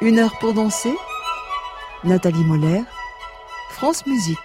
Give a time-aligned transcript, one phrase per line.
[0.00, 0.94] Une heure pour danser.
[2.04, 2.82] Nathalie Moller,
[3.70, 4.38] France Musique.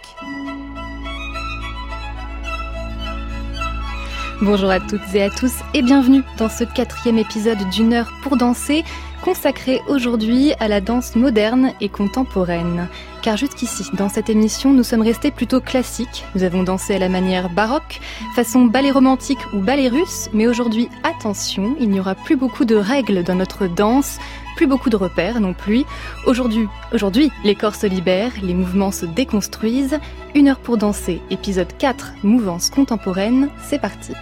[4.42, 8.38] Bonjour à toutes et à tous et bienvenue dans ce quatrième épisode d'une heure pour
[8.38, 8.84] danser
[9.28, 12.88] consacré aujourd'hui à la danse moderne et contemporaine.
[13.22, 16.24] Car jusqu'ici, dans cette émission, nous sommes restés plutôt classiques.
[16.34, 18.00] Nous avons dansé à la manière baroque,
[18.38, 22.78] façon ballet romantique ou ballet russe, mais aujourd'hui, attention, il n'y aura plus beaucoup de
[22.78, 24.18] règles dans notre danse,
[24.56, 25.84] plus beaucoup de repères non plus.
[26.26, 30.00] Aujourd'hui, les corps se libèrent, les mouvements se déconstruisent.
[30.36, 34.14] Une heure pour danser, épisode 4, mouvance contemporaine, c'est parti.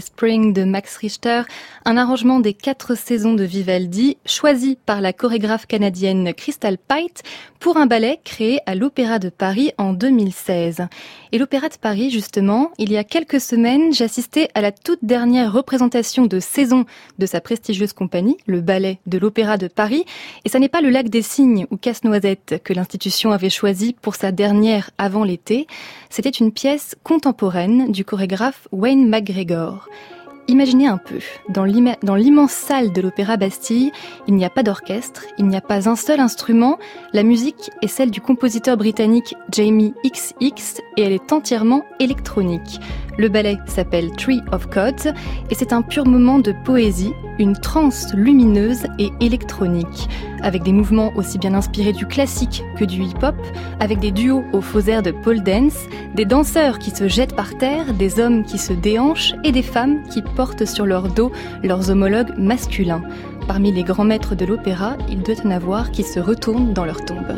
[0.00, 1.46] Spring de Max Richter,
[1.86, 7.22] un arrangement des quatre saisons de Vivaldi, choisi par la chorégraphe canadienne Crystal Pite
[7.60, 10.86] pour un ballet créé à l'Opéra de Paris en 2016.
[11.32, 15.52] Et l'Opéra de Paris, justement, il y a quelques semaines, j'assistais à la toute dernière
[15.52, 16.86] représentation de saison
[17.18, 20.04] de sa prestigieuse compagnie, le ballet de l'Opéra de Paris,
[20.44, 24.14] et ça n'est pas le lac des Cygnes ou Casse-Noisette que l'institution avait choisi pour
[24.14, 25.66] sa dernière avant l'été,
[26.08, 29.88] c'était une pièce contemporaine du chorégraphe Wayne McGregor.
[30.46, 33.92] Imaginez un peu, dans l'immense salle de l'Opéra Bastille,
[34.28, 36.78] il n'y a pas d'orchestre, il n'y a pas un seul instrument,
[37.14, 42.78] la musique est celle du compositeur britannique Jamie XX et elle est entièrement électronique.
[43.16, 45.12] Le ballet s'appelle Tree of Gods
[45.50, 50.08] et c'est un pur moment de poésie, une transe lumineuse et électronique,
[50.42, 53.36] avec des mouvements aussi bien inspirés du classique que du hip-hop,
[53.80, 57.56] avec des duos aux faux airs de pole dance, des danseurs qui se jettent par
[57.56, 61.30] terre, des hommes qui se déhanchent et des femmes qui portent sur leur dos
[61.62, 63.02] leurs homologues masculins.
[63.46, 67.04] Parmi les grands maîtres de l'opéra, il doit en avoir qui se retournent dans leur
[67.04, 67.34] tombe.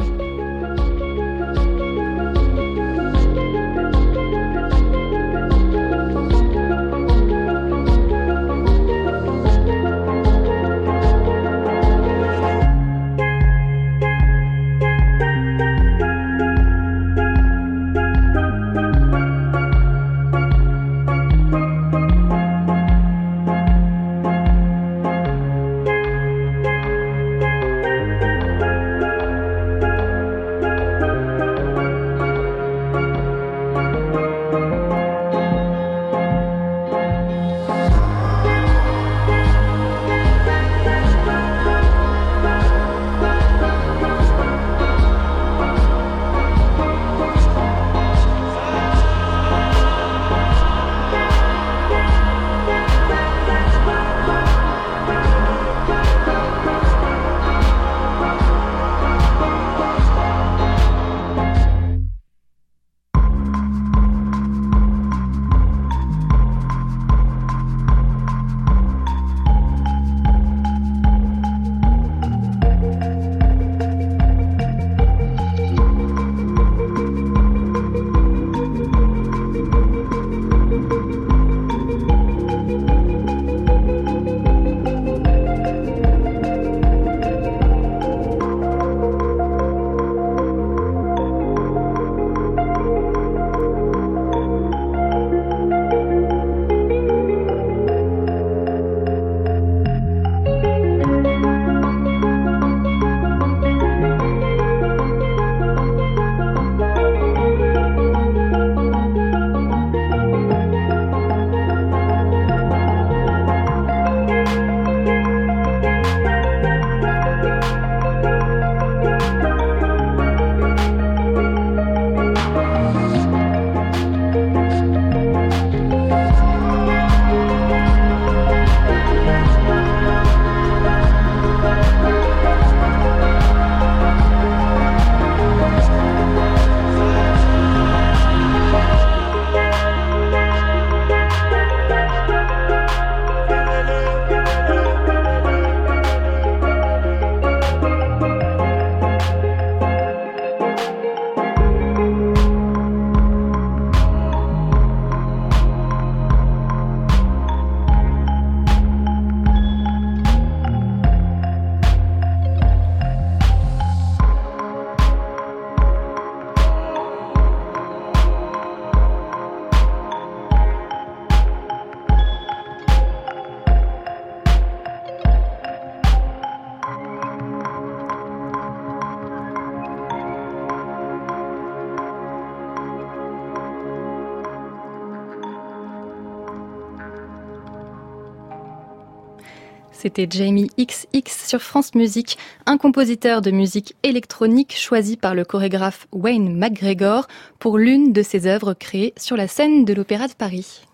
[190.16, 196.06] C'était Jamie XX sur France Musique, un compositeur de musique électronique choisi par le chorégraphe
[196.10, 197.28] Wayne McGregor
[197.58, 200.86] pour l'une de ses œuvres créées sur la scène de l'Opéra de Paris.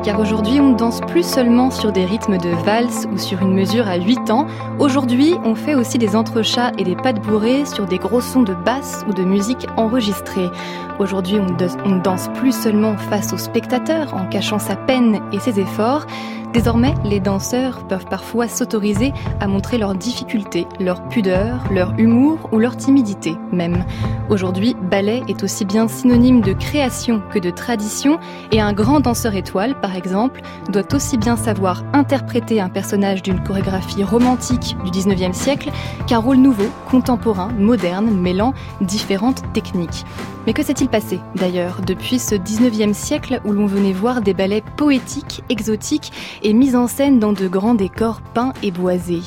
[0.00, 3.54] Car aujourd'hui on ne danse plus seulement sur des rythmes de valse ou sur une
[3.54, 4.46] mesure à 8 ans.
[4.78, 8.42] Aujourd'hui, on fait aussi des entrechats et des pas de bourrée sur des gros sons
[8.42, 10.50] de basse ou de musique enregistrée.
[10.98, 15.60] Aujourd'hui, on ne danse plus seulement face au spectateur en cachant sa peine et ses
[15.60, 16.06] efforts.
[16.56, 22.58] Désormais, les danseurs peuvent parfois s'autoriser à montrer leurs difficultés, leur pudeur, leur humour ou
[22.58, 23.84] leur timidité même.
[24.30, 28.18] Aujourd'hui, ballet est aussi bien synonyme de création que de tradition
[28.52, 33.44] et un grand danseur étoile, par exemple, doit aussi bien savoir interpréter un personnage d'une
[33.44, 35.70] chorégraphie romantique du 19e siècle
[36.06, 40.06] qu'un rôle nouveau, contemporain, moderne, mêlant différentes techniques.
[40.46, 44.62] Mais que s'est-il passé d'ailleurs depuis ce 19e siècle où l'on venait voir des ballets
[44.76, 46.12] poétiques, exotiques
[46.44, 49.22] et mis en scène dans de grands décors peints et boisés?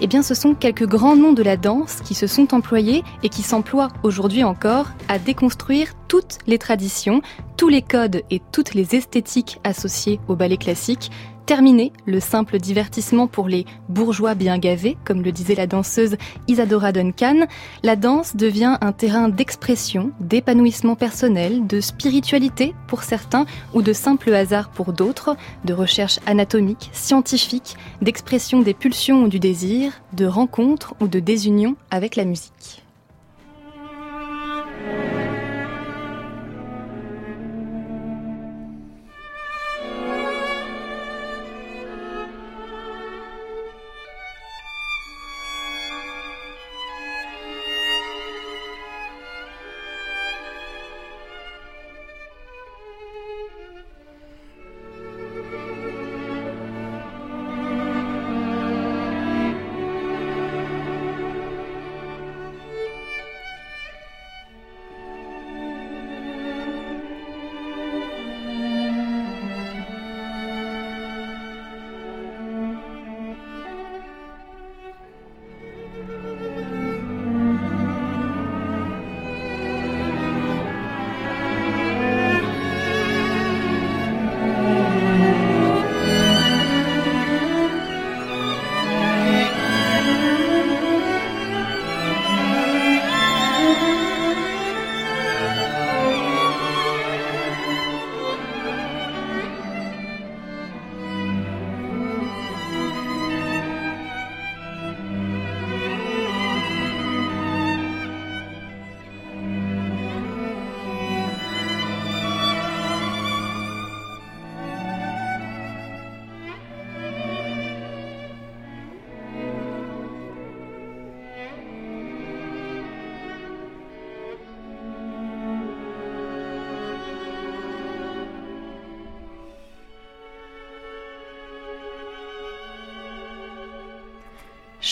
[0.00, 3.28] Eh bien, ce sont quelques grands noms de la danse qui se sont employés et
[3.28, 7.22] qui s'emploient aujourd'hui encore à déconstruire toutes les traditions,
[7.56, 11.10] tous les codes et toutes les esthétiques associées au ballet classique,
[11.46, 16.16] Terminé le simple divertissement pour les bourgeois bien gavés, comme le disait la danseuse
[16.46, 17.46] Isadora Duncan,
[17.82, 23.44] la danse devient un terrain d'expression, d'épanouissement personnel, de spiritualité pour certains
[23.74, 29.40] ou de simple hasard pour d'autres, de recherche anatomique, scientifique, d'expression des pulsions ou du
[29.40, 32.82] désir, de rencontre ou de désunion avec la musique.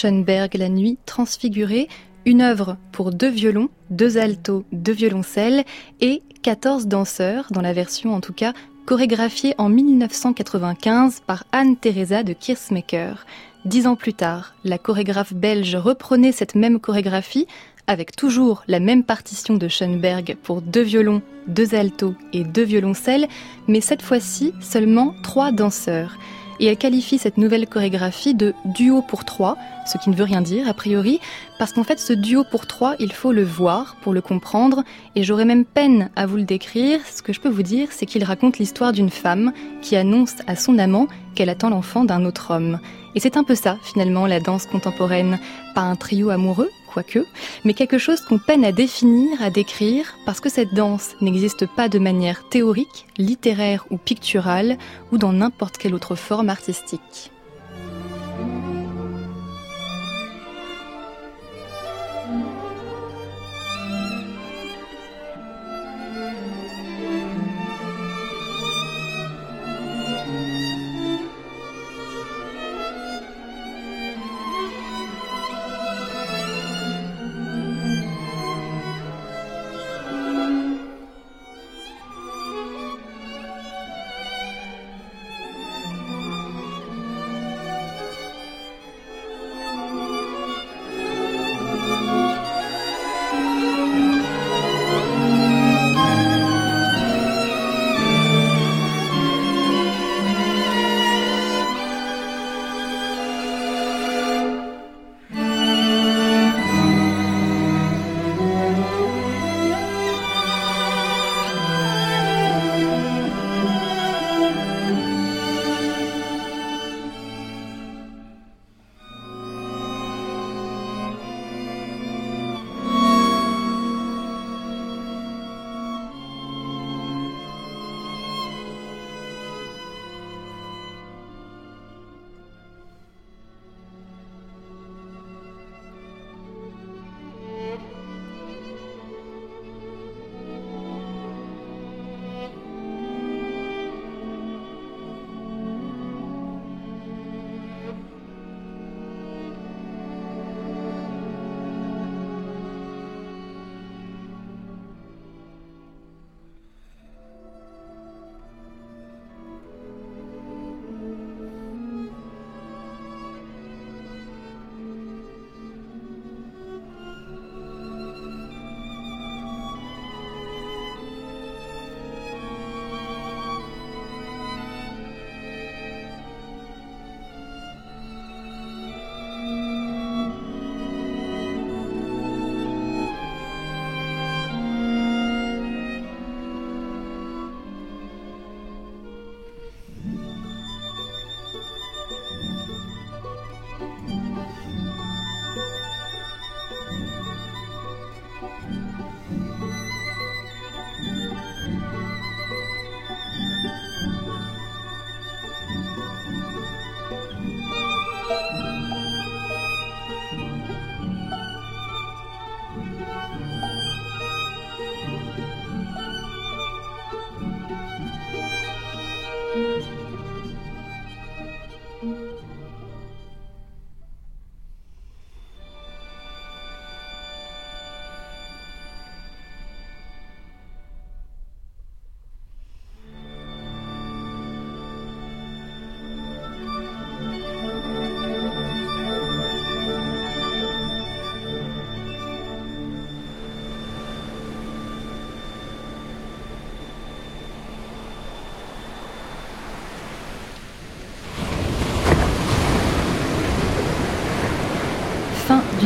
[0.01, 1.87] Schoenberg La Nuit transfigurée,
[2.25, 5.65] une œuvre pour deux violons, deux altos, deux violoncelles
[6.01, 8.55] et 14 danseurs, dans la version en tout cas
[8.87, 13.27] chorégraphiée en 1995 par Anne-Theresa de Kirsmaker.
[13.67, 17.47] Dix ans plus tard, la chorégraphe belge reprenait cette même chorégraphie
[17.87, 23.29] avec toujours la même partition de Schoenberg pour deux violons, deux altos et deux violoncelles,
[23.69, 26.17] mais cette fois-ci seulement trois danseurs
[26.61, 30.43] et elle qualifie cette nouvelle chorégraphie de duo pour trois, ce qui ne veut rien
[30.43, 31.19] dire a priori,
[31.59, 34.85] parce qu'en fait ce duo pour trois, il faut le voir pour le comprendre,
[35.17, 37.01] et j'aurais même peine à vous le décrire.
[37.11, 40.55] Ce que je peux vous dire, c'est qu'il raconte l'histoire d'une femme qui annonce à
[40.55, 42.79] son amant qu'elle attend l'enfant d'un autre homme.
[43.15, 45.39] Et c'est un peu ça, finalement, la danse contemporaine.
[45.75, 47.27] Pas un trio amoureux, quoique,
[47.65, 51.89] mais quelque chose qu'on peine à définir, à décrire, parce que cette danse n'existe pas
[51.89, 54.79] de manière théorique, littéraire ou picturale,
[55.13, 57.31] ou dans n'importe quelle autre forme artistique.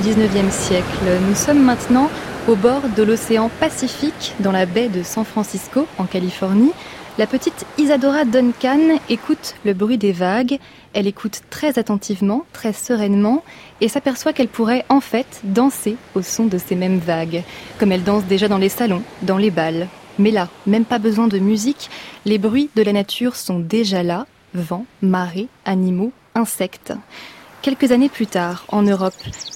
[0.04, 1.06] 19e siècle.
[1.26, 2.10] Nous sommes maintenant
[2.46, 6.72] au bord de l'océan Pacifique, dans la baie de San Francisco, en Californie.
[7.16, 10.58] La petite Isadora Duncan écoute le bruit des vagues,
[10.92, 13.42] elle écoute très attentivement, très sereinement,
[13.80, 17.42] et s'aperçoit qu'elle pourrait en fait danser au son de ces mêmes vagues,
[17.78, 19.88] comme elle danse déjà dans les salons, dans les balles.
[20.18, 21.88] Mais là, même pas besoin de musique,
[22.26, 26.92] les bruits de la nature sont déjà là, vent, marée, animaux, insectes.
[27.64, 29.14] Quelques années plus tard, en Europe,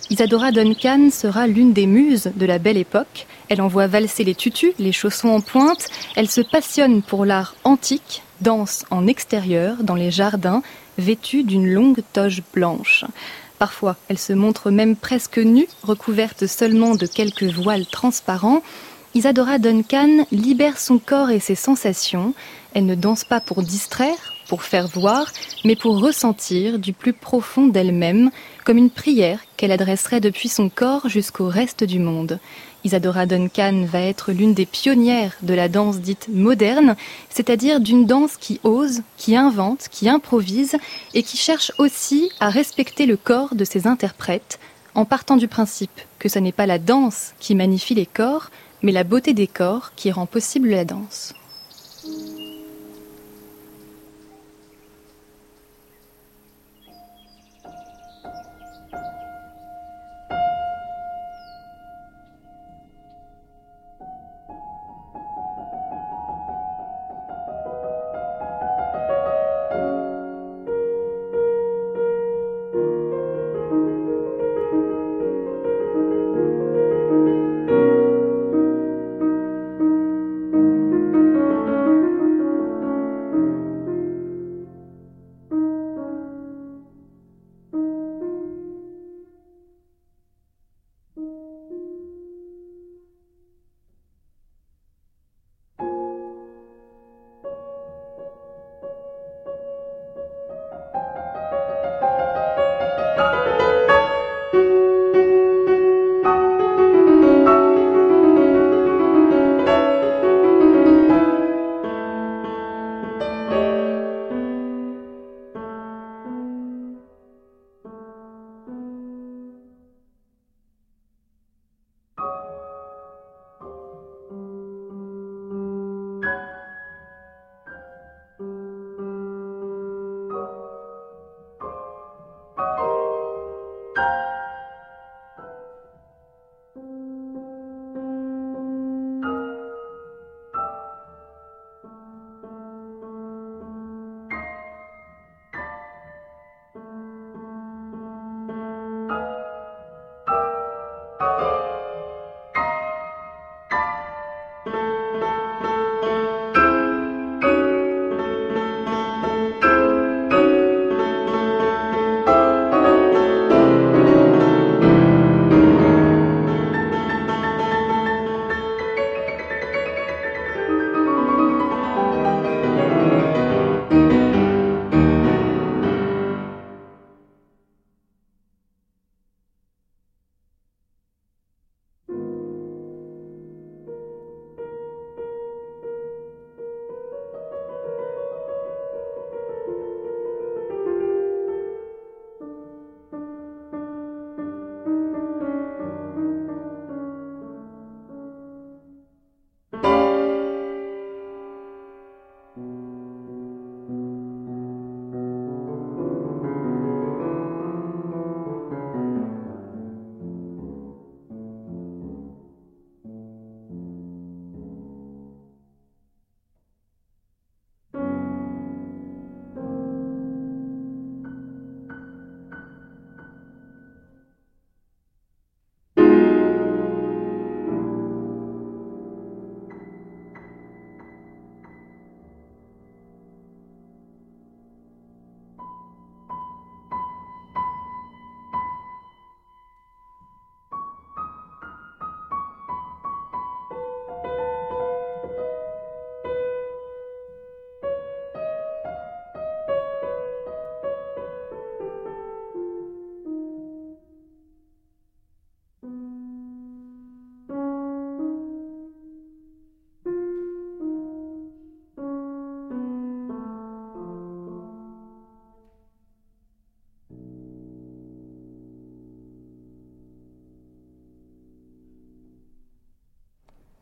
[0.08, 3.26] Isadora Duncan sera l'une des muses de la belle époque.
[3.50, 5.90] Elle envoie valser les tutus, les chaussons en pointe.
[6.16, 10.62] Elle se passionne pour l'art antique, danse en extérieur, dans les jardins,
[10.96, 13.04] vêtue d'une longue toge blanche.
[13.58, 18.62] Parfois, elle se montre même presque nue, recouverte seulement de quelques voiles transparents.
[19.12, 22.32] Isadora Duncan libère son corps et ses sensations.
[22.72, 25.30] Elle ne danse pas pour distraire, pour faire voir,
[25.64, 28.30] mais pour ressentir du plus profond d'elle-même,
[28.64, 32.40] comme une prière qu'elle adresserait depuis son corps jusqu'au reste du monde.
[32.84, 36.96] Isadora Duncan va être l'une des pionnières de la danse dite moderne,
[37.28, 40.76] c'est-à-dire d'une danse qui ose, qui invente, qui improvise
[41.12, 44.58] et qui cherche aussi à respecter le corps de ses interprètes,
[44.94, 48.50] en partant du principe que ce n'est pas la danse qui magnifie les corps,
[48.82, 51.34] mais la beauté des corps qui rend possible la danse.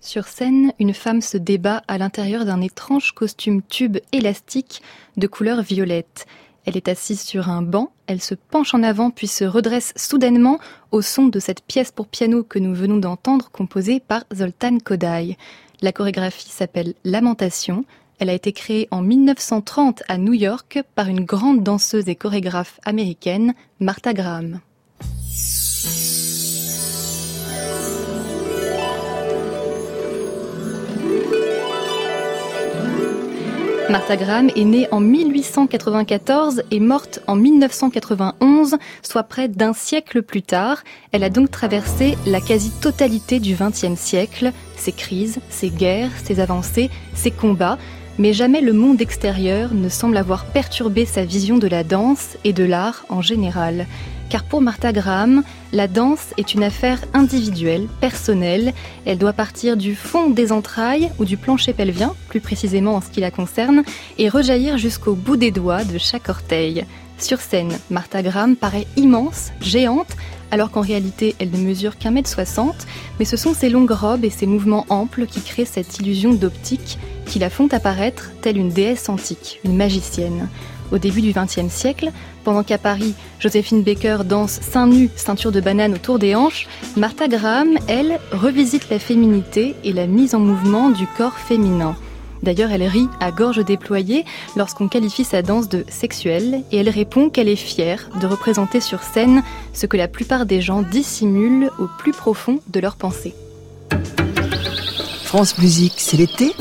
[0.07, 4.81] Sur scène, une femme se débat à l'intérieur d'un étrange costume tube élastique
[5.17, 6.27] de couleur violette.
[6.65, 10.61] Elle est assise sur un banc, elle se penche en avant puis se redresse soudainement
[10.93, 15.37] au son de cette pièce pour piano que nous venons d'entendre composée par Zoltan Kodály.
[15.83, 17.85] La chorégraphie s'appelle Lamentation.
[18.21, 22.79] Elle a été créée en 1930 à New York par une grande danseuse et chorégraphe
[22.85, 24.61] américaine, Martha Graham.
[33.89, 40.43] Martha Graham est née en 1894 et morte en 1991, soit près d'un siècle plus
[40.43, 40.83] tard.
[41.13, 46.91] Elle a donc traversé la quasi-totalité du XXe siècle, ses crises, ses guerres, ses avancées,
[47.15, 47.79] ses combats,
[48.19, 52.53] mais jamais le monde extérieur ne semble avoir perturbé sa vision de la danse et
[52.53, 53.87] de l'art en général
[54.37, 58.75] car pour Martha Graham, la danse est une affaire individuelle, personnelle.
[59.07, 63.09] Elle doit partir du fond des entrailles ou du plancher pelvien, plus précisément en ce
[63.09, 63.83] qui la concerne,
[64.19, 66.85] et rejaillir jusqu'au bout des doigts de chaque orteil.
[67.17, 70.15] Sur scène, Martha Graham paraît immense, géante,
[70.51, 72.87] alors qu'en réalité elle ne mesure qu'un mètre soixante,
[73.19, 76.99] mais ce sont ses longues robes et ses mouvements amples qui créent cette illusion d'optique
[77.27, 80.49] qui la font apparaître telle une déesse antique, une magicienne
[80.93, 82.11] au début du XXe siècle,
[82.45, 87.29] pendant qu'à Paris, Joséphine Baker danse seins nus, ceinture de banane autour des hanches, Martha
[87.29, 91.97] Graham, elle, revisite la féminité et la mise en mouvement du corps féminin.
[92.43, 94.25] D'ailleurs, elle rit à gorge déployée
[94.57, 99.03] lorsqu'on qualifie sa danse de sexuelle et elle répond qu'elle est fière de représenter sur
[99.03, 103.35] scène ce que la plupart des gens dissimulent au plus profond de leur pensée.
[105.25, 106.53] France Musique, c'est l'été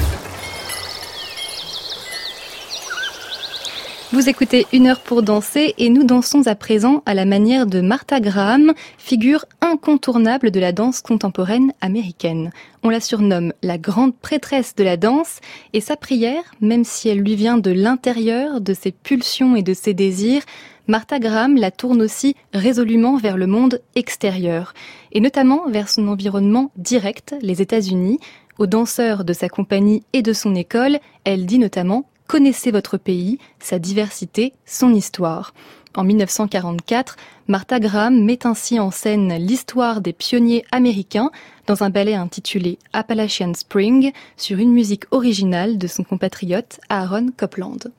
[4.16, 7.82] Vous écoutez Une heure pour danser et nous dansons à présent à la manière de
[7.82, 12.52] Martha Graham, figure incontournable de la danse contemporaine américaine.
[12.82, 15.42] On la surnomme la grande prêtresse de la danse
[15.74, 19.74] et sa prière, même si elle lui vient de l'intérieur, de ses pulsions et de
[19.74, 20.44] ses désirs,
[20.88, 24.74] Martha Graham la tourne aussi résolument vers le monde extérieur
[25.12, 28.20] et notamment vers son environnement direct, les États-Unis.
[28.60, 33.38] Aux danseurs de sa compagnie et de son école, elle dit notamment Connaissez votre pays,
[33.60, 35.54] sa diversité, son histoire.
[35.96, 37.16] En 1944,
[37.48, 41.30] Martha Graham met ainsi en scène l'histoire des pionniers américains
[41.68, 47.92] dans un ballet intitulé Appalachian Spring sur une musique originale de son compatriote Aaron Copland.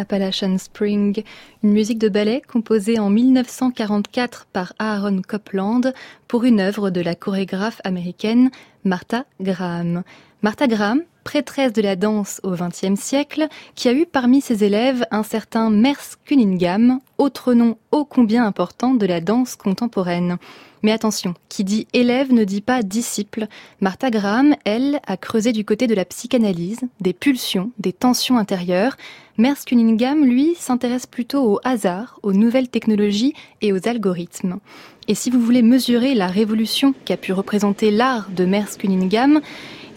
[0.00, 1.22] Appalachian Spring,
[1.62, 5.92] une musique de ballet composée en 1944 par Aaron Copland
[6.26, 8.50] pour une œuvre de la chorégraphe américaine
[8.84, 10.02] Martha Graham.
[10.42, 15.06] Martha Graham, prêtresse de la danse au XXe siècle, qui a eu parmi ses élèves
[15.12, 20.38] un certain Merce Cunningham, autre nom ô combien important de la danse contemporaine.
[20.82, 23.46] Mais attention, qui dit élève ne dit pas disciple.
[23.80, 28.96] Martha Graham, elle, a creusé du côté de la psychanalyse, des pulsions, des tensions intérieures.
[29.38, 34.58] Merce Cunningham, lui, s'intéresse plutôt au hasard, aux nouvelles technologies et aux algorithmes.
[35.06, 39.40] Et si vous voulez mesurer la révolution qu'a pu représenter l'art de Merce Cunningham,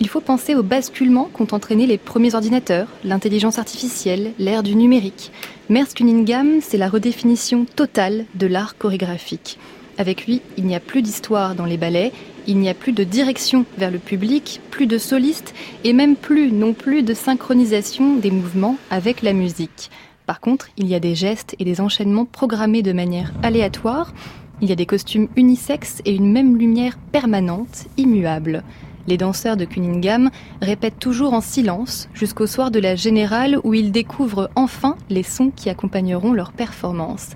[0.03, 5.31] il faut penser au basculement qu'ont entraîné les premiers ordinateurs, l'intelligence artificielle, l'ère du numérique.
[5.69, 9.57] Merce Cunningham, c'est la redéfinition totale de l'art chorégraphique.
[9.97, 12.11] Avec lui, il n'y a plus d'histoire dans les ballets,
[12.47, 15.53] il n'y a plus de direction vers le public, plus de solistes
[15.85, 19.89] et même plus non plus de synchronisation des mouvements avec la musique.
[20.25, 24.13] Par contre, il y a des gestes et des enchaînements programmés de manière aléatoire,
[24.59, 28.65] il y a des costumes unisexes et une même lumière permanente, immuable.
[29.07, 30.29] Les danseurs de Cunningham
[30.61, 35.51] répètent toujours en silence jusqu'au soir de la générale où ils découvrent enfin les sons
[35.53, 37.29] qui accompagneront leur performance.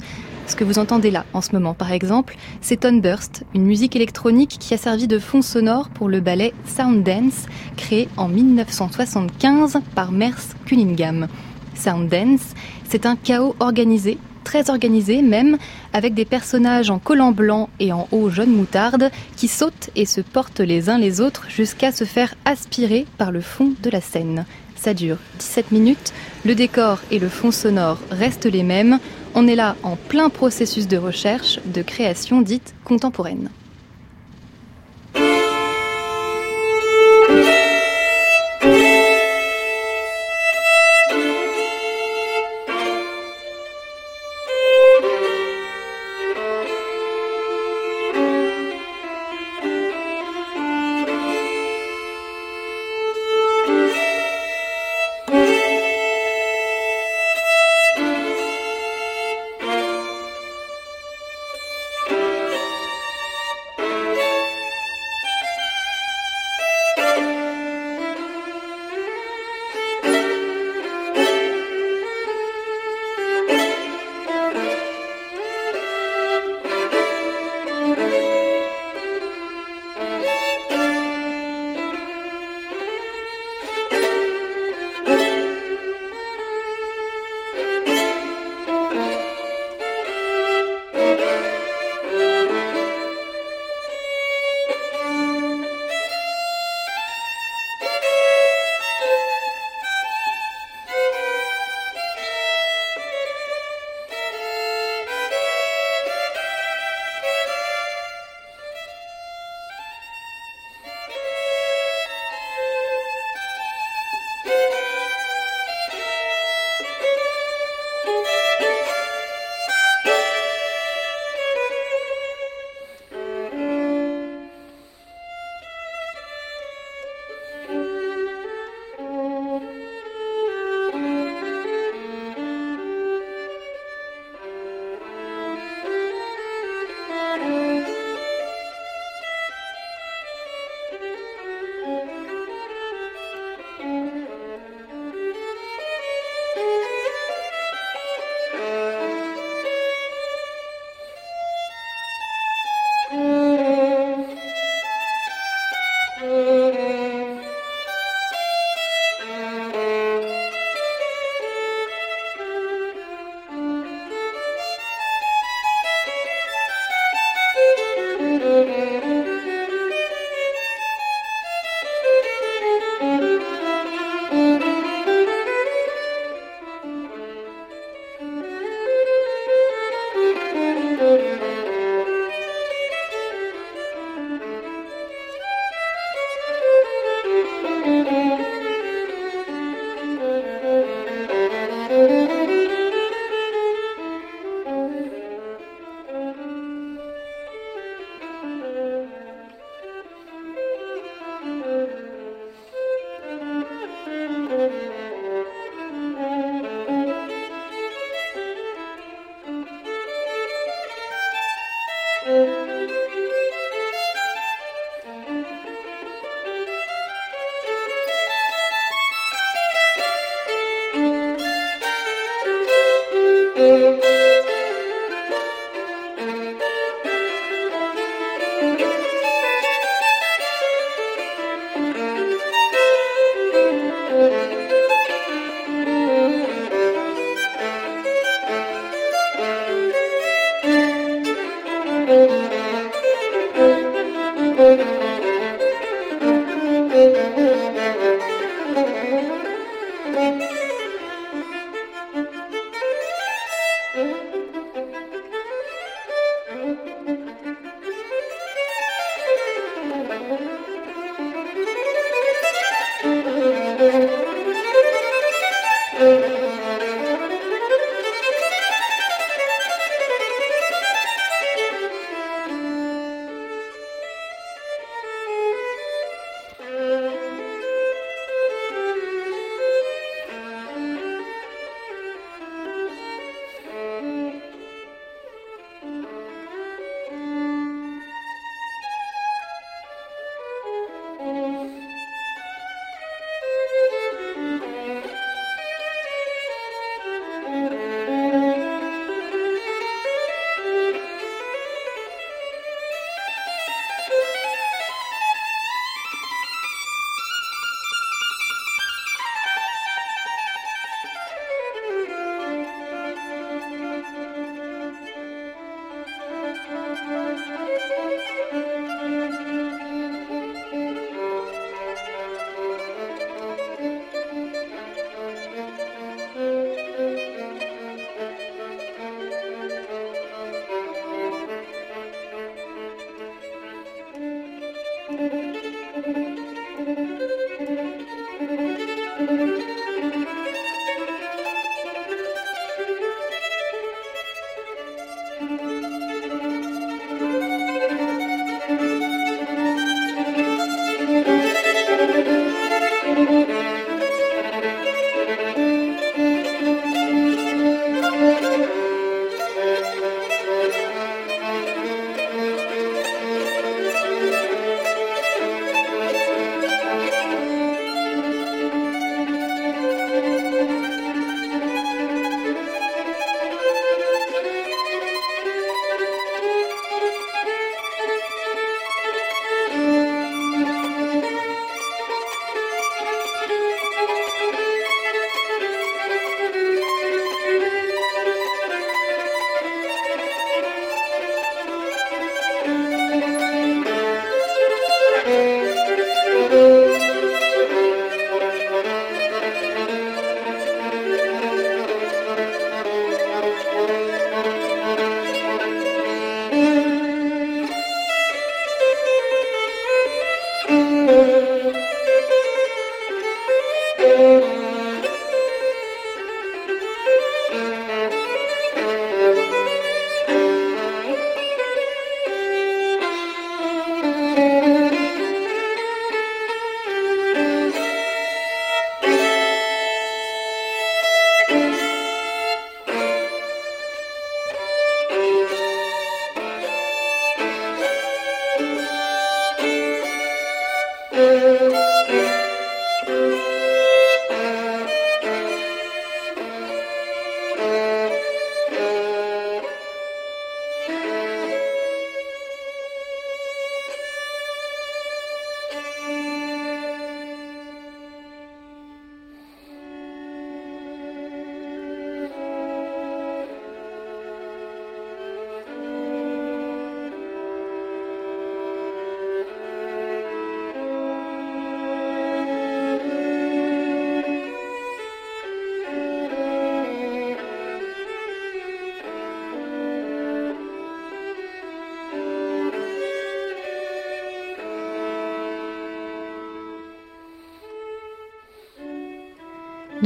[0.48, 4.58] Ce que vous entendez là en ce moment, par exemple, c'est Burst, une musique électronique
[4.60, 10.14] qui a servi de fond sonore pour le ballet Sound Dance, créé en 1975 par
[10.14, 11.28] Merce Cunningham.
[11.76, 12.54] Sound Dance,
[12.88, 14.18] c'est un chaos organisé,
[14.48, 15.58] très organisé même,
[15.92, 20.22] avec des personnages en collant blanc et en haut jaune moutarde qui sautent et se
[20.22, 24.46] portent les uns les autres jusqu'à se faire aspirer par le fond de la scène.
[24.78, 26.14] Ça dure 17 minutes,
[26.46, 29.00] le décor et le fond sonore restent les mêmes,
[29.36, 33.50] on est là en plein processus de recherche, de création dite contemporaine.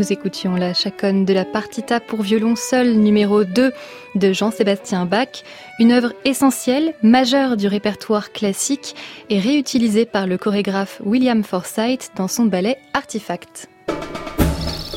[0.01, 3.71] Nous écoutions la chaconne de la partita pour violon seul numéro 2
[4.15, 5.43] de Jean-Sébastien Bach,
[5.77, 8.95] une œuvre essentielle, majeure du répertoire classique
[9.29, 13.69] et réutilisée par le chorégraphe William Forsythe dans son ballet Artifact.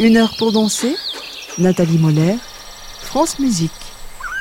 [0.01, 0.97] Une heure pour danser,
[1.59, 2.37] Nathalie Moller,
[3.03, 3.84] France Musique.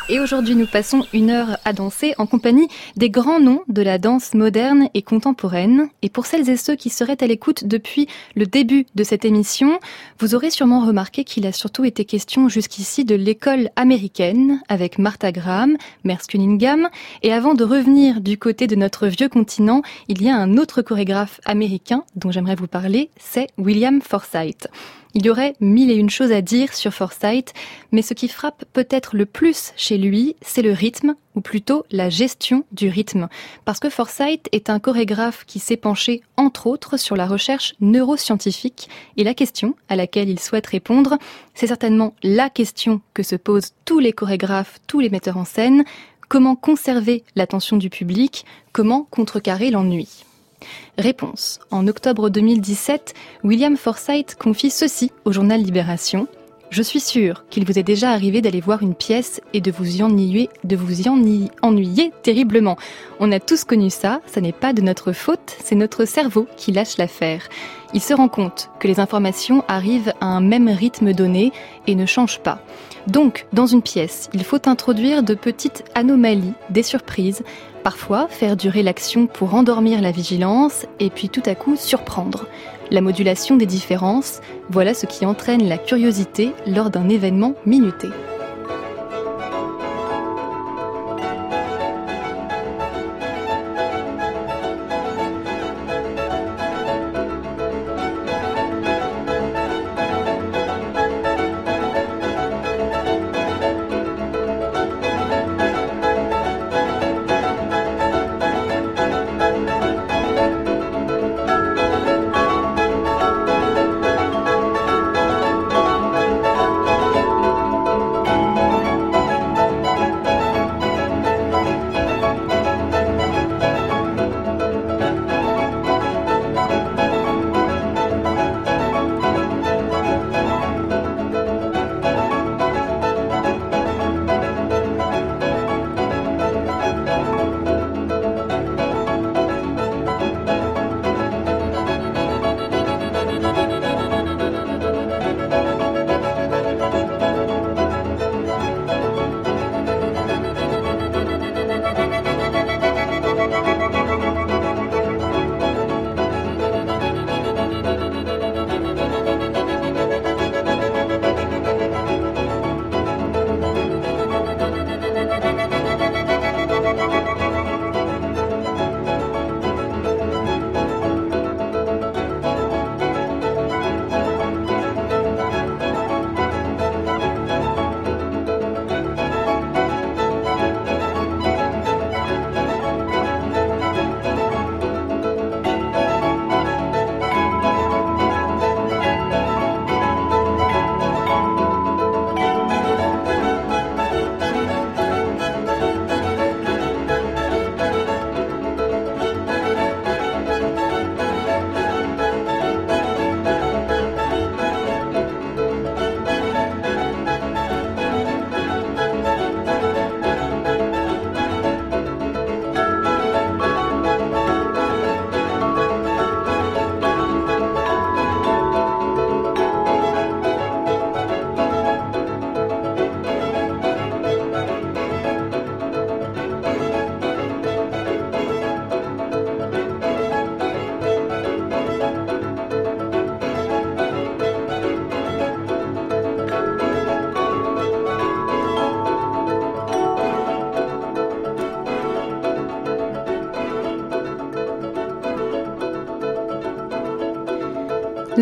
[0.09, 3.97] Et aujourd'hui, nous passons une heure à danser en compagnie des grands noms de la
[3.97, 5.87] danse moderne et contemporaine.
[6.01, 9.79] Et pour celles et ceux qui seraient à l'écoute depuis le début de cette émission,
[10.19, 15.31] vous aurez sûrement remarqué qu'il a surtout été question jusqu'ici de l'école américaine avec Martha
[15.31, 16.89] Graham, Merce Cunningham.
[17.21, 20.81] Et avant de revenir du côté de notre vieux continent, il y a un autre
[20.81, 24.67] chorégraphe américain dont j'aimerais vous parler, c'est William Forsythe.
[25.15, 27.53] Il y aurait mille et une choses à dire sur Forsyth,
[27.91, 32.09] mais ce qui frappe peut-être le plus chez lui, c'est le rythme, ou plutôt la
[32.09, 33.27] gestion du rythme.
[33.63, 38.89] Parce que Forsyth est un chorégraphe qui s'est penché, entre autres, sur la recherche neuroscientifique,
[39.15, 41.19] et la question à laquelle il souhaite répondre,
[41.53, 45.83] c'est certainement la question que se posent tous les chorégraphes, tous les metteurs en scène,
[46.27, 50.25] comment conserver l'attention du public, comment contrecarrer l'ennui?
[50.97, 51.59] Réponse.
[51.71, 56.27] En octobre 2017, William Forsythe confie ceci au journal Libération.
[56.73, 59.97] Je suis sûr qu'il vous est déjà arrivé d'aller voir une pièce et de vous
[59.97, 61.09] y ennuyer, de vous y
[61.61, 62.77] ennuyer terriblement.
[63.19, 66.71] On a tous connu ça, ça n'est pas de notre faute, c'est notre cerveau qui
[66.71, 67.47] lâche l'affaire.
[67.93, 71.51] Il se rend compte que les informations arrivent à un même rythme donné
[71.85, 72.59] et ne changent pas.
[73.05, 77.43] Donc, dans une pièce, il faut introduire de petites anomalies, des surprises,
[77.83, 82.47] parfois faire durer l'action pour endormir la vigilance et puis tout à coup surprendre.
[82.91, 88.09] La modulation des différences, voilà ce qui entraîne la curiosité lors d'un événement minuté.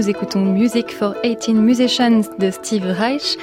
[0.02, 3.38] Nous écoutons Music for 18 Musicians de Steve Reich.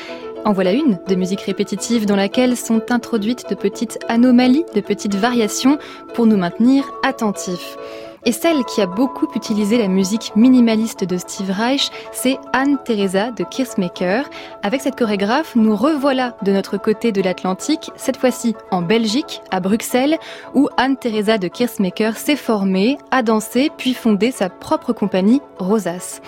[0.45, 5.15] En voilà une de musique répétitive dans laquelle sont introduites de petites anomalies, de petites
[5.15, 5.79] variations
[6.15, 7.77] pour nous maintenir attentifs.
[8.25, 13.45] Et celle qui a beaucoup utilisé la musique minimaliste de Steve Reich, c'est Anne-Theresa de
[13.45, 14.29] Kirsmaker.
[14.63, 19.61] Avec cette chorégraphe, nous revoilà de notre côté de l'Atlantique, cette fois-ci en Belgique, à
[19.61, 20.19] Bruxelles,
[20.55, 26.21] où Anne-Theresa de Kirsmaker s'est formée, a dansé, puis fondé sa propre compagnie, Rosas.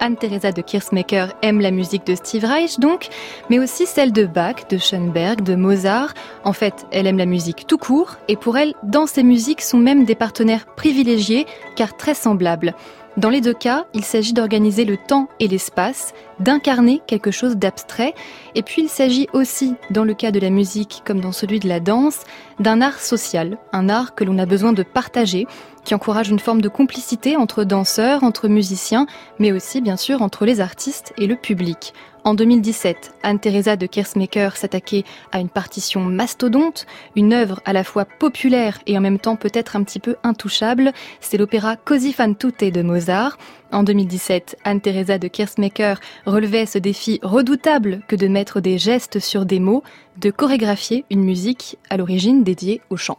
[0.00, 3.08] Anne-Theresa de Kirsmaker aime la musique de Steve Reich donc,
[3.50, 6.14] mais aussi celle de Bach, de Schoenberg, de Mozart.
[6.44, 9.78] En fait, elle aime la musique tout court et pour elle, dans ces musiques sont
[9.78, 12.74] même des partenaires privilégiés car très semblables.
[13.16, 18.12] Dans les deux cas, il s'agit d'organiser le temps et l'espace, d'incarner quelque chose d'abstrait,
[18.56, 21.68] et puis il s'agit aussi, dans le cas de la musique comme dans celui de
[21.68, 22.24] la danse,
[22.58, 25.46] d'un art social, un art que l'on a besoin de partager,
[25.84, 29.06] qui encourage une forme de complicité entre danseurs, entre musiciens,
[29.38, 31.92] mais aussi bien sûr entre les artistes et le public.
[32.26, 38.06] En 2017, Anne-Theresa de Kersmaker s'attaquait à une partition mastodonte, une œuvre à la fois
[38.06, 40.92] populaire et en même temps peut-être un petit peu intouchable.
[41.20, 43.36] C'est l'opéra Così fan tutte de Mozart.
[43.72, 49.44] En 2017, Anne-Theresa de Kersmaker relevait ce défi redoutable que de mettre des gestes sur
[49.44, 49.82] des mots,
[50.16, 53.18] de chorégraphier une musique à l'origine dédiée au chant.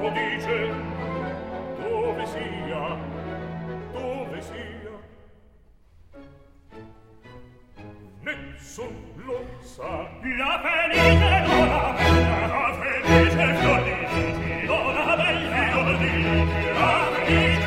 [0.00, 0.56] lo dice.
[1.78, 2.98] Dove sia?
[3.92, 4.94] Dove sia?
[8.22, 8.94] Nessun
[9.26, 10.08] lo sa.
[10.38, 11.10] La felice
[11.70, 14.22] la felice fiordici
[14.66, 15.96] bella la felice donna
[17.18, 17.58] bella.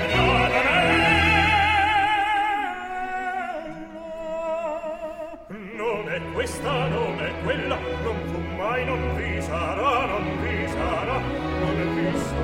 [5.77, 10.72] Non è questa non è quella non fu mai non vi sarà non vi sarà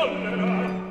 [0.00, 0.88] collera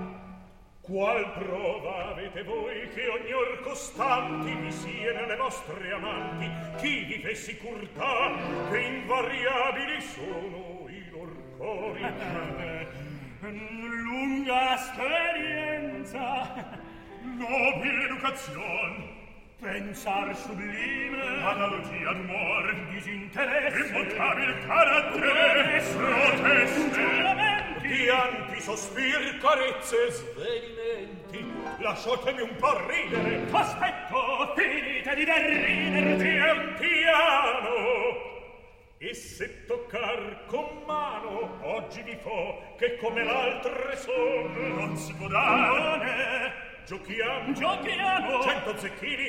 [0.81, 6.47] qual prova avete voi che ogni or costanti vi sia nelle vostre amanti
[6.77, 8.35] chi vi fessi sicurtà
[8.69, 12.05] che invariabili sono i lor cori?
[13.41, 16.77] Lunga esperienza
[17.23, 19.08] nobile educazione
[19.61, 31.45] Pensar sublime, analogia d'umor disinteresse, immutabile carattere, proteste, giuramenti, pianti, sospiri, carezze, svenimenti.
[31.79, 33.47] Lasciatemi un po' ridere.
[33.51, 36.51] Aspetto, finite di derridere.
[36.51, 37.73] un piano,
[38.97, 44.73] E se toccar con mano oggi vi fo che come l'altre son.
[44.77, 46.68] Non si può dare.
[46.89, 47.53] Giochiamo.
[47.53, 48.41] Giochiamo.
[48.41, 49.27] Cento zecchini.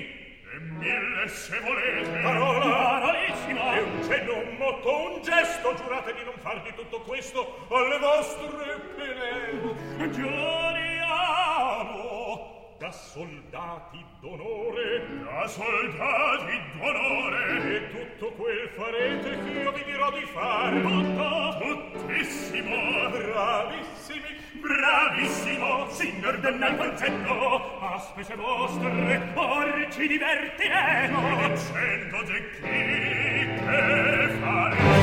[0.51, 2.21] E mille se volete.
[2.23, 2.65] Parola.
[2.65, 3.75] Parolissima.
[3.75, 5.75] E un cenno, un motto, un gesto.
[5.75, 10.09] Giurate di non far di tutto questo Alle vostre pene.
[10.11, 10.79] Giuriamo
[12.79, 15.07] da soldati d'onore.
[15.23, 17.77] Da soldati d'onore.
[17.77, 23.11] E tutto quel farete che io vi dirò di fare tutto tuttissimo.
[23.11, 24.00] Bravissimi
[25.11, 31.57] bravissimo, signor del concetto, a spese vostre or ci divertiremo.
[31.57, 35.00] Cento zecchini che faremo.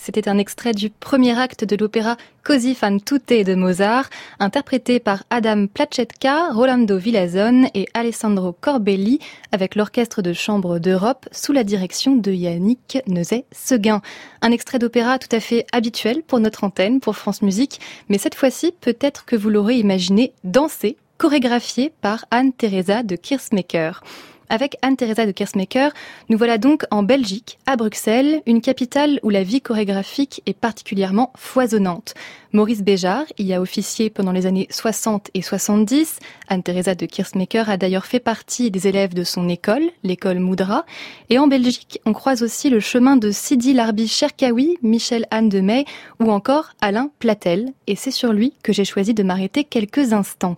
[0.00, 4.08] C'était un extrait du premier acte de l'opéra Così fan tutte de Mozart,
[4.38, 9.18] interprété par Adam Placetka, Rolando Villazone et Alessandro Corbelli,
[9.52, 14.00] avec l'Orchestre de Chambre d'Europe, sous la direction de Yannick Nezet-Seguin.
[14.40, 18.34] Un extrait d'opéra tout à fait habituel pour notre antenne, pour France Musique, mais cette
[18.34, 24.02] fois-ci, peut-être que vous l'aurez imaginé danser, chorégraphié par Anne-Theresa de Kirsmaker.
[24.48, 25.92] Avec Anne-Theresa de Kersmaker,
[26.28, 31.32] nous voilà donc en Belgique, à Bruxelles, une capitale où la vie chorégraphique est particulièrement
[31.36, 32.14] foisonnante.
[32.52, 36.20] Maurice Béjart y a officié pendant les années 60 et 70.
[36.48, 40.86] Anne-Theresa de Kersmaker a d'ailleurs fait partie des élèves de son école, l'école Moudra.
[41.28, 45.60] Et en Belgique, on croise aussi le chemin de Sidi Larbi Cherkaoui, Michel Anne de
[45.60, 45.84] May
[46.20, 47.72] ou encore Alain Platel.
[47.86, 50.56] Et c'est sur lui que j'ai choisi de m'arrêter quelques instants.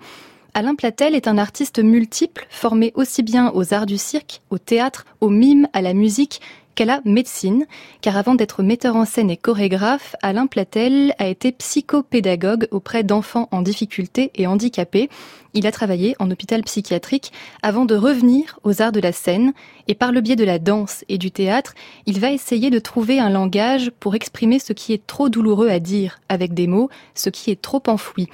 [0.54, 5.04] Alain Platel est un artiste multiple, formé aussi bien aux arts du cirque, au théâtre,
[5.20, 6.40] au mime, à la musique
[6.74, 7.66] qu'à la médecine,
[8.00, 13.48] car avant d'être metteur en scène et chorégraphe, Alain Platel a été psychopédagogue auprès d'enfants
[13.50, 15.10] en difficulté et handicapés.
[15.54, 17.32] Il a travaillé en hôpital psychiatrique
[17.62, 19.54] avant de revenir aux arts de la scène.
[19.88, 21.74] Et par le biais de la danse et du théâtre,
[22.06, 25.80] il va essayer de trouver un langage pour exprimer ce qui est trop douloureux à
[25.80, 28.28] dire avec des mots, ce qui est trop enfoui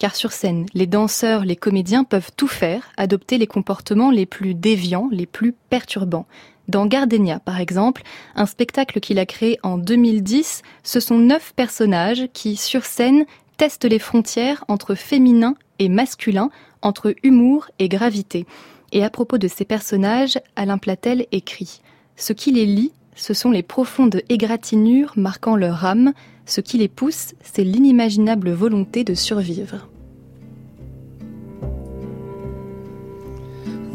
[0.00, 4.54] car sur scène, les danseurs, les comédiens peuvent tout faire, adopter les comportements les plus
[4.54, 6.26] déviants, les plus perturbants.
[6.68, 8.02] Dans Gardenia, par exemple,
[8.34, 13.26] un spectacle qu'il a créé en 2010, ce sont neuf personnages qui, sur scène,
[13.58, 18.46] testent les frontières entre féminin et masculin, entre humour et gravité.
[18.92, 21.82] Et à propos de ces personnages, Alain Platel écrit
[22.16, 26.14] Ce qui les lie, ce sont les profondes égratignures marquant leur âme,
[26.46, 29.89] ce qui les pousse, c'est l'inimaginable volonté de survivre.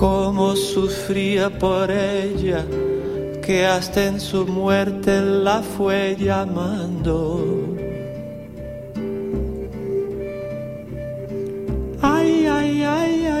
[0.00, 2.64] Como sufría por ella,
[3.42, 7.44] que hasta en su muerte la fue llamando.
[12.00, 13.40] Ay, ay, ay, ay.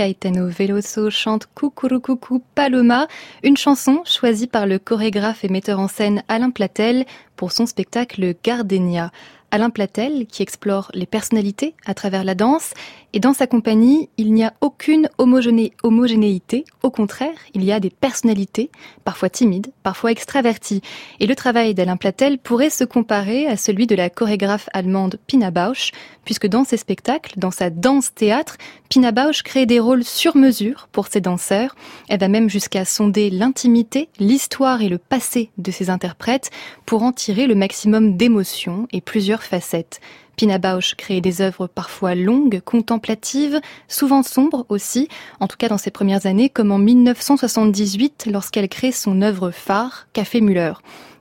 [0.00, 3.06] Caetano Veloso chante Coucou Paloma,
[3.44, 7.04] une chanson choisie par le chorégraphe et metteur en scène Alain Platel
[7.36, 9.12] pour son spectacle Gardenia.
[9.50, 12.72] Alain Platel qui explore les personnalités à travers la danse
[13.12, 16.64] et dans sa compagnie, il n'y a aucune homogénéité.
[16.84, 18.70] Au contraire, il y a des personnalités,
[19.04, 20.80] parfois timides, parfois extraverties.
[21.18, 25.50] Et le travail d'Alain Platel pourrait se comparer à celui de la chorégraphe allemande Pina
[25.50, 25.90] Bausch,
[26.24, 31.08] puisque dans ses spectacles, dans sa danse-théâtre, Pina Bausch crée des rôles sur mesure pour
[31.08, 31.74] ses danseurs.
[32.08, 36.50] Elle va même jusqu'à sonder l'intimité, l'histoire et le passé de ses interprètes
[36.86, 40.00] pour en tirer le maximum d'émotions et plusieurs facettes.
[40.36, 40.58] Pina
[40.96, 46.24] crée des œuvres parfois longues, contemplatives, souvent sombres aussi, en tout cas dans ses premières
[46.26, 50.72] années, comme en 1978 lorsqu'elle crée son œuvre phare, Café Muller.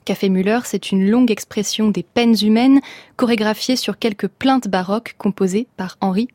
[0.05, 2.79] Café Muller, c'est une longue expression des peines humaines,
[3.15, 6.29] chorégraphiée sur quelques plaintes baroques composées par Henri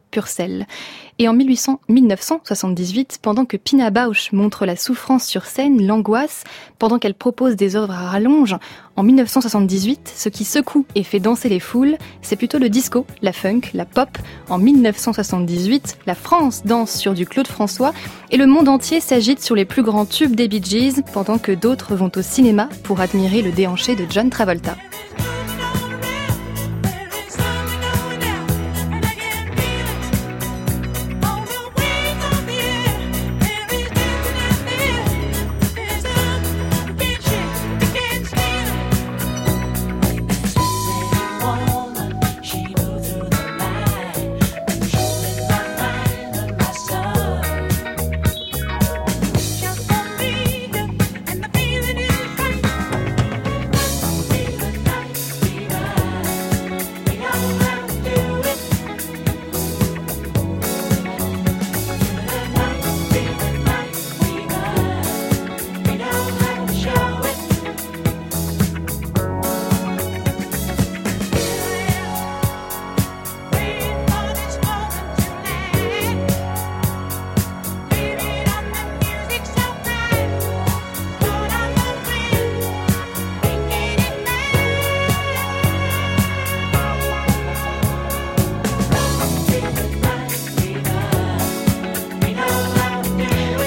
[1.21, 6.43] Et en 1800, 1978, pendant que Pina Bausch montre la souffrance sur scène, l'angoisse,
[6.81, 8.57] pendant qu'elle propose des œuvres à rallonge,
[8.97, 13.33] en 1978, ce qui secoue et fait danser les foules, c'est plutôt le disco, la
[13.33, 14.09] funk, la pop.
[14.49, 17.93] En 1978, la France danse sur du Claude François
[18.31, 21.53] et le monde entier s'agite sur les plus grands tubes des Bee Gees, pendant que
[21.53, 24.77] d'autres vont au cinéma pour admirer le déhanché de John Travolta.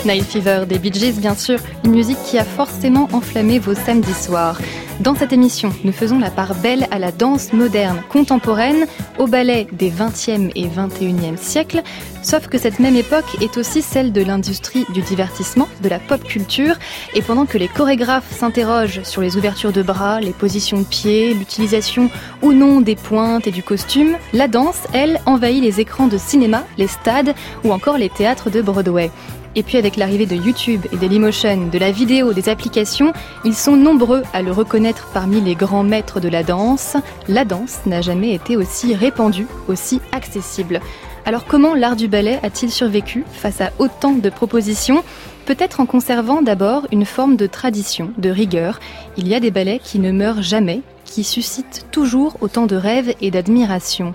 [0.08, 4.14] Night Fever des Bee Gees, bien sûr, une musique qui a forcément enflammé vos samedis
[4.14, 4.58] soirs.
[5.02, 8.88] Dans cette émission, nous faisons la part belle à la danse moderne, contemporaine,
[9.20, 11.84] au ballet des 20e et 21e siècles,
[12.24, 16.24] sauf que cette même époque est aussi celle de l'industrie du divertissement, de la pop
[16.24, 16.76] culture,
[17.14, 21.34] et pendant que les chorégraphes s'interrogent sur les ouvertures de bras, les positions de pieds,
[21.34, 22.10] l'utilisation
[22.42, 26.64] ou non des pointes et du costume, la danse, elle, envahit les écrans de cinéma,
[26.78, 29.12] les stades ou encore les théâtres de Broadway.
[29.58, 33.12] Et puis avec l'arrivée de YouTube et de l'emotion, de la vidéo, des applications,
[33.44, 36.96] ils sont nombreux à le reconnaître parmi les grands maîtres de la danse.
[37.28, 40.80] La danse n'a jamais été aussi répandue, aussi accessible.
[41.26, 45.04] Alors comment l'art du ballet a-t-il survécu face à autant de propositions?
[45.48, 48.80] Peut-être en conservant d'abord une forme de tradition, de rigueur.
[49.18, 53.16] Il y a des ballets qui ne meurent jamais, qui suscitent toujours autant de rêves
[53.22, 54.14] et d'admiration.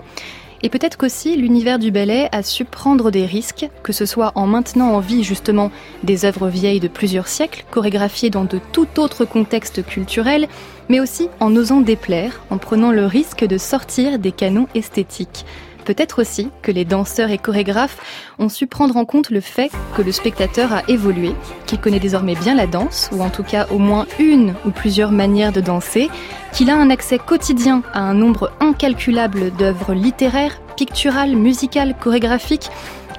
[0.65, 4.47] Et peut-être qu'aussi l'univers du ballet a su prendre des risques, que ce soit en
[4.47, 5.71] maintenant en vie justement
[6.03, 10.47] des œuvres vieilles de plusieurs siècles, chorégraphiées dans de tout autres contextes culturels,
[10.87, 15.45] mais aussi en osant déplaire, en prenant le risque de sortir des canons esthétiques.
[15.85, 17.97] Peut-être aussi que les danseurs et chorégraphes
[18.39, 21.33] ont su prendre en compte le fait que le spectateur a évolué,
[21.65, 25.11] qu'il connaît désormais bien la danse, ou en tout cas au moins une ou plusieurs
[25.11, 26.09] manières de danser,
[26.53, 32.69] qu'il a un accès quotidien à un nombre incalculable d'œuvres littéraires, picturales, musicales, chorégraphiques,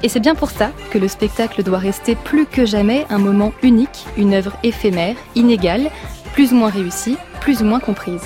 [0.02, 3.52] et c'est bien pour ça que le spectacle doit rester plus que jamais un moment
[3.62, 5.90] unique, une œuvre éphémère, inégale,
[6.34, 8.22] plus ou moins réussie, plus ou moins comprise.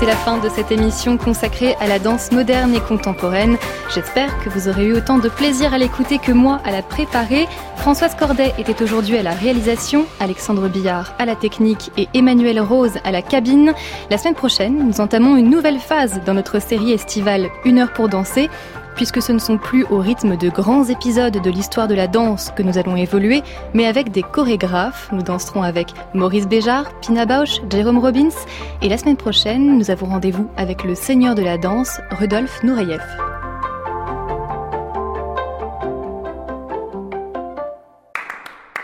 [0.00, 3.58] C'est la fin de cette émission consacrée à la danse moderne et contemporaine.
[3.94, 7.46] J'espère que vous aurez eu autant de plaisir à l'écouter que moi à la préparer.
[7.76, 12.94] Françoise Cordet était aujourd'hui à la réalisation, Alexandre Billard à la technique et Emmanuel Rose
[13.04, 13.74] à la cabine.
[14.08, 18.08] La semaine prochaine, nous entamons une nouvelle phase dans notre série estivale Une heure pour
[18.08, 18.48] danser
[19.00, 22.52] puisque ce ne sont plus au rythme de grands épisodes de l'histoire de la danse
[22.54, 23.42] que nous allons évoluer,
[23.72, 25.08] mais avec des chorégraphes.
[25.10, 28.28] Nous danserons avec Maurice Béjart, Pina Bausch, Jérôme Robbins,
[28.82, 33.00] et la semaine prochaine, nous avons rendez-vous avec le seigneur de la danse, Rudolf Nureyev.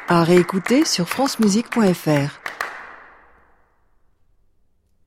[0.09, 2.56] À réécouter sur francemusique.fr.